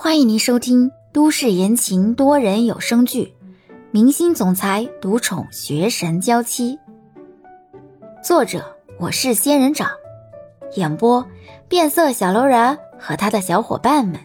[0.00, 3.34] 欢迎您收听都市言情多人有声剧
[3.90, 6.76] 《明星总裁独宠学神娇妻》，
[8.22, 9.90] 作者我是仙人掌，
[10.76, 11.28] 演播
[11.68, 14.20] 变色小楼人和他的小伙伴们。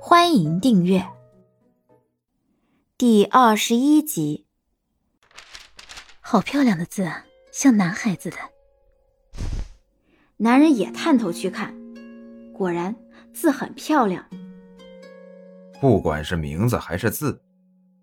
[0.00, 1.06] 欢迎订阅
[2.96, 4.46] 第二十一集。
[6.22, 8.36] 好漂亮的字啊，像男孩子的。
[10.38, 11.74] 男人也探头去看，
[12.54, 12.96] 果然
[13.34, 14.24] 字很漂亮。
[15.80, 17.40] 不管是名字还是字，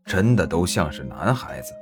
[0.04, 1.74] 真的都像是男孩子。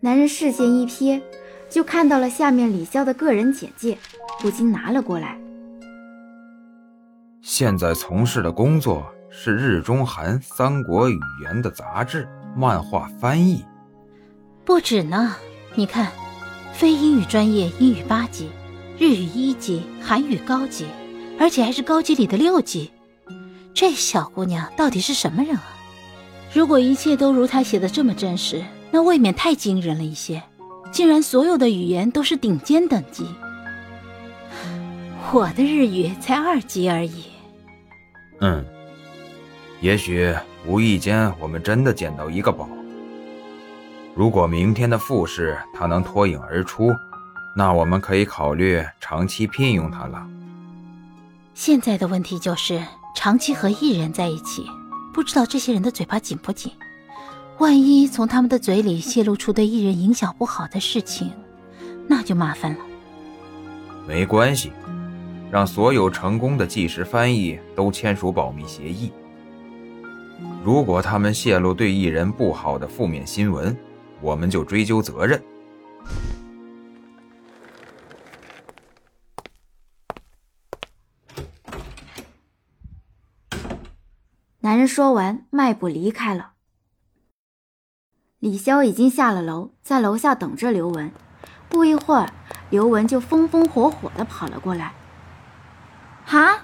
[0.00, 1.20] 男人视线一瞥，
[1.68, 3.98] 就看到了下面李潇的个人简介，
[4.40, 5.36] 不禁拿了过来。
[7.42, 13.64] 现在从事的工作是日中韩三国语言的杂志漫画翻译。
[14.64, 15.34] 不止呢，
[15.74, 16.12] 你看，
[16.72, 18.48] 非英语专业英语八级，
[18.98, 20.86] 日语一级，韩语高级，
[21.40, 22.90] 而且还是高级里的六级。
[23.74, 25.64] 这小姑娘到底是什么人啊？
[26.52, 30.40] 如果一切都如她写的这么真实，那未免太惊人了一些。
[30.92, 33.26] 竟然所有的语言都是顶尖等级，
[35.32, 37.24] 我的日语才二级而已。
[38.40, 38.64] 嗯，
[39.80, 40.32] 也许
[40.64, 42.68] 无意间我们真的捡到一个宝。
[44.14, 46.92] 如果明天的复试她能脱颖而出，
[47.56, 50.24] 那我们可以考虑长期聘用她了。
[51.54, 52.82] 现在的问题就是。
[53.16, 54.66] 长期和艺人在一起，
[55.12, 56.72] 不知道这些人的嘴巴紧不紧。
[57.58, 61.30] 万一从他们的嘴里泄露出对艺人影响不好的事情，
[62.08, 62.78] 那就麻烦了。
[64.06, 64.72] 没关系，
[65.48, 69.12] 让所有成功的即时翻译都签署保密协议。
[70.64, 73.74] 如果他们泄露对艺人不好的负面新闻，
[74.20, 75.40] 我们就追究责任。
[84.64, 86.52] 男人说完，迈步离开了。
[88.38, 91.12] 李潇已经下了楼，在楼下等着刘文。
[91.68, 92.32] 不一会儿，
[92.70, 94.94] 刘文就风风火火的跑了过来。
[96.24, 96.62] 哈，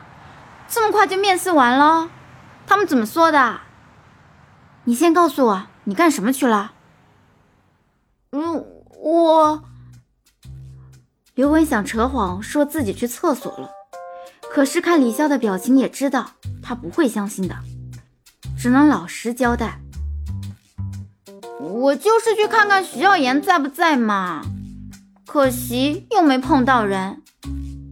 [0.66, 2.08] 这么快就面试完了？
[2.66, 3.60] 他们怎么说的？
[4.84, 6.72] 你先告诉我，你干什么去了？
[8.30, 8.64] 嗯，
[8.98, 9.62] 我……
[11.34, 13.68] 刘文想扯谎，说自己去厕所了。
[14.50, 16.30] 可是看李潇的表情，也知道
[16.62, 17.54] 他不会相信的。
[18.60, 19.80] 只能老实交代，
[21.58, 24.42] 我就是去看看徐耀言在不在嘛，
[25.26, 27.22] 可惜又没碰到人。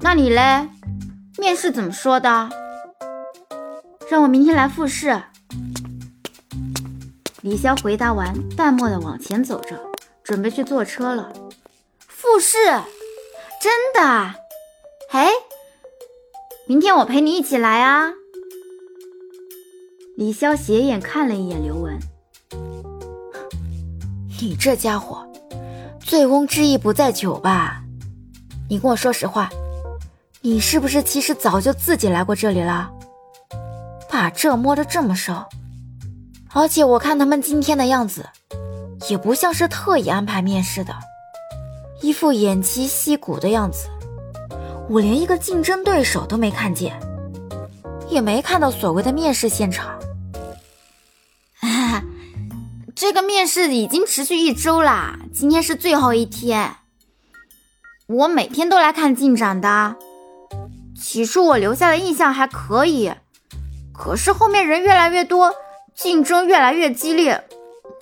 [0.02, 0.68] 那你嘞？
[1.38, 2.50] 面试怎么说的？
[4.10, 5.22] 让我明天来复试。
[7.40, 9.80] 李潇回答完，淡漠的往前走着，
[10.22, 11.32] 准备去坐车了。
[12.06, 12.58] 复试？
[13.62, 14.34] 真的？
[15.12, 15.30] 哎，
[16.66, 18.12] 明天我陪你一起来啊。
[20.18, 21.96] 李潇斜眼看了一眼刘文，
[24.40, 25.24] 你这家伙，
[26.00, 27.84] 醉翁之意不在酒吧？
[28.68, 29.48] 你跟我说实话，
[30.40, 32.90] 你是不是其实早就自己来过这里了？
[34.10, 35.32] 把这摸得这么熟，
[36.52, 38.26] 而且我看他们今天的样子，
[39.08, 40.92] 也不像是特意安排面试的，
[42.02, 43.86] 一副偃旗息鼓的样子，
[44.90, 46.98] 我连一个竞争对手都没看见，
[48.10, 49.96] 也没看到所谓的面试现场。
[53.08, 56.76] 这个面试已经持续一周啦，今天是最后一天。
[58.06, 59.96] 我每天都来看进展的。
[60.94, 63.10] 起初我留下的印象还可以，
[63.94, 65.54] 可是后面人越来越多，
[65.97, 67.42] 竞争越来越激烈，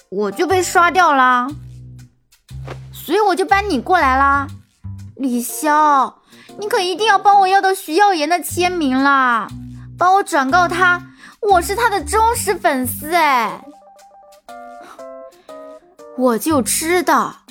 [0.08, 1.46] 我就被刷掉了。
[2.92, 4.48] 所以我就搬你过来啦。
[5.14, 6.14] 李潇，
[6.58, 9.46] 你可一定要帮我要到徐耀言的签名啦，
[9.96, 11.00] 帮我转告他，
[11.42, 13.62] 我是他的忠实粉丝哎。
[16.18, 17.42] 我就知道，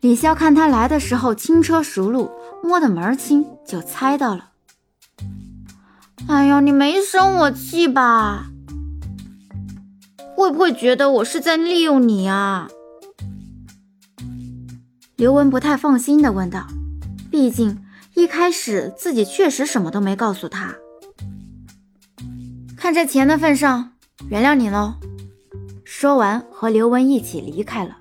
[0.00, 2.30] 李潇看他来的时候轻车熟路，
[2.62, 4.50] 摸得门儿清，就猜到了。
[6.28, 8.46] 哎呀，你没生我气吧？
[10.36, 12.68] 会不会觉得我是在利用你啊？
[15.16, 16.68] 刘文不太放心的问道，
[17.30, 17.82] 毕竟
[18.14, 20.76] 一开始自己确实什么都没告诉他。
[22.76, 23.92] 看在钱的份上，
[24.28, 24.94] 原谅你喽。
[26.06, 27.96] 说完，和刘文一起离开了。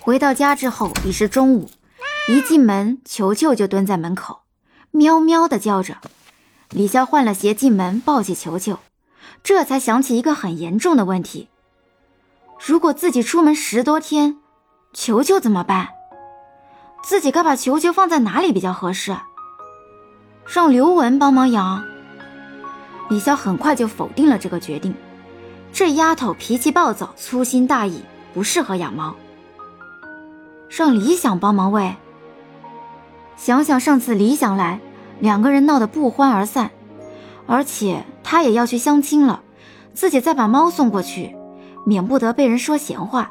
[0.00, 1.68] 回到家之后已是中午，
[2.30, 4.40] 一进门，球球就蹲在门口，
[4.90, 5.98] 喵喵的叫着。
[6.70, 8.78] 李潇换了鞋进门，抱起球球，
[9.42, 11.48] 这才想起一个很严重的问题：
[12.58, 14.38] 如果自己出门十多天，
[14.94, 15.90] 球球怎么办？
[17.04, 19.14] 自己该把球球放在哪里比较合适？
[20.46, 21.84] 让刘文帮忙养。
[23.10, 24.94] 李潇很快就否定了这个决定，
[25.72, 28.02] 这丫头脾气暴躁，粗心大意，
[28.34, 29.14] 不适合养猫。
[30.68, 31.94] 让李想帮忙喂。
[33.36, 34.80] 想想上次李想来，
[35.20, 36.70] 两个人闹得不欢而散，
[37.46, 39.42] 而且他也要去相亲了，
[39.94, 41.36] 自己再把猫送过去，
[41.86, 43.30] 免不得被人说闲话。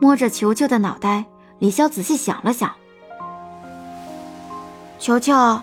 [0.00, 1.24] 摸着球球的脑袋，
[1.58, 2.72] 李潇仔细想了想，
[4.98, 5.60] 球球，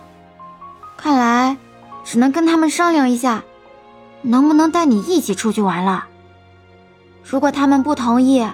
[0.98, 1.56] 看来
[2.04, 3.44] 只能跟他们商量一下，
[4.24, 6.08] 能不能带你一起出去玩了。
[7.24, 8.46] 如果他们不同意，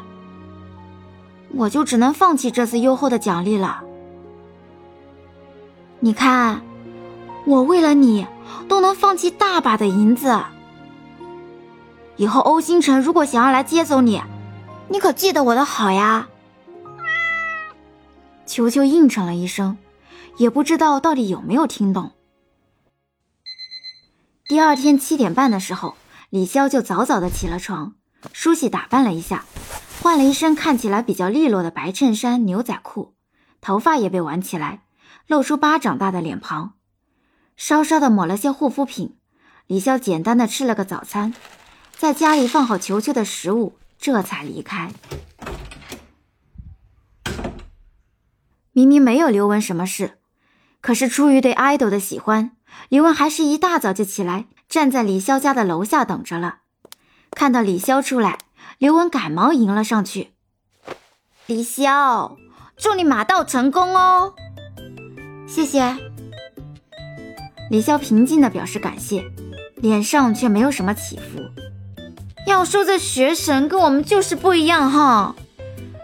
[1.55, 3.81] 我就只能放弃这次优厚的奖励了。
[5.99, 6.61] 你看，
[7.45, 8.27] 我为了你
[8.67, 10.39] 都能放弃大把的银子。
[12.15, 14.21] 以后欧星辰如果想要来接走你，
[14.89, 16.27] 你可记得我的好呀。
[18.45, 19.77] 球球应承了一声，
[20.37, 22.11] 也不知道到底有没有听懂。
[24.49, 25.95] 第二天七点半的时候，
[26.31, 27.93] 李潇就早早的起了床，
[28.33, 29.45] 梳洗打扮了一下。
[30.01, 33.13] 换了一身看起来比较利落的白衬衫、牛仔裤，
[33.61, 34.81] 头发也被挽起来，
[35.27, 36.73] 露出巴掌大的脸庞。
[37.57, 39.17] 稍稍的抹了些护肤品，
[39.67, 41.35] 李潇简单的吃了个早餐，
[41.95, 44.91] 在家里放好球球的食物，这才离开。
[48.71, 50.18] 明明没有刘文什么事，
[50.81, 52.51] 可是出于对爱豆的喜欢，
[52.89, 56.59] 刘雯还是一大早就起来，站在李潇家的楼下等着了。
[57.31, 58.39] 看到李潇出来。
[58.77, 60.31] 刘雯赶忙迎了上去。
[61.47, 62.37] 李潇，
[62.77, 64.33] 祝你马到成功哦！
[65.45, 65.97] 谢谢。
[67.69, 69.25] 李潇平静的表示感谢，
[69.75, 71.41] 脸上却没有什么起伏。
[72.47, 75.35] 要说这学神跟我们就是不一样哈，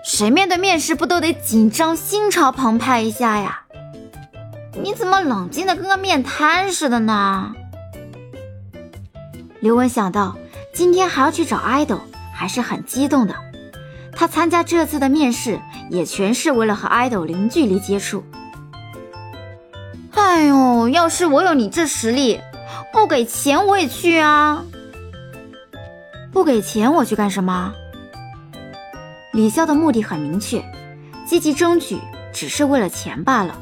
[0.03, 3.64] 谁面对面试不都得紧张、心潮澎湃一下呀？
[4.81, 7.53] 你怎么冷静的跟个面瘫似的呢？
[9.59, 10.37] 刘文想到
[10.73, 11.99] 今天还要去找爱豆。
[12.37, 13.33] 还是很激动的，
[14.11, 15.57] 他参加这次的面试
[15.89, 18.25] 也全是为了和爱豆零距离接触。
[20.11, 22.41] 哎呦，要是我有你这实力，
[22.91, 24.65] 不给钱我也去啊！
[26.33, 27.73] 不给钱我去干什么？
[29.31, 30.61] 李潇的目的很明确，
[31.25, 31.97] 积极争取
[32.33, 33.57] 只是为了钱罢了。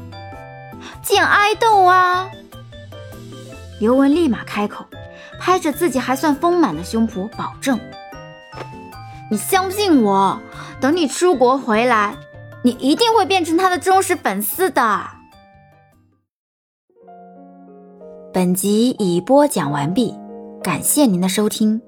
[1.02, 2.30] 见爱豆啊！
[3.80, 4.84] 刘雯立马开口，
[5.40, 7.78] 拍着自己还算丰满的胸脯保证。
[9.30, 10.40] 你相信我，
[10.80, 12.16] 等你出国回来，
[12.62, 15.00] 你一定会变成他的忠实粉丝的。
[18.32, 20.14] 本集已播讲完毕，
[20.62, 21.80] 感谢您的收听。